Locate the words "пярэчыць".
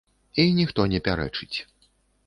1.09-1.55